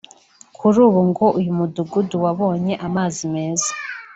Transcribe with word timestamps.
Kuri 0.57 0.77
ubu 0.87 0.99
ngo 1.09 1.25
uyu 1.39 1.51
mudugudu 1.57 2.15
wabonye 2.25 2.73
amazi 2.87 3.23
meza 3.33 3.71